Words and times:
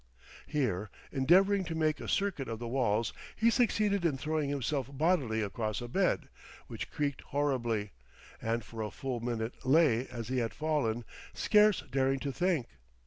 Here, 0.47 0.89
endeavoring 1.11 1.63
to 1.65 1.75
make 1.75 1.99
a 2.01 2.07
circuit 2.07 2.47
of 2.47 2.57
the 2.57 2.67
walls, 2.67 3.13
he 3.35 3.51
succeeded 3.51 4.03
in 4.03 4.17
throwing 4.17 4.49
himself 4.49 4.89
bodily 4.91 5.43
across 5.43 5.79
a 5.79 5.87
bed, 5.87 6.27
which 6.65 6.89
creaked 6.89 7.21
horribly; 7.21 7.91
and 8.41 8.65
for 8.65 8.81
a 8.81 8.89
full 8.89 9.19
minute 9.19 9.63
lay 9.63 10.07
as 10.07 10.29
he 10.29 10.39
had 10.39 10.55
fallen, 10.55 11.05
scarce 11.35 11.83
daring 11.91 12.17
to 12.17 12.31
think. 12.33 12.65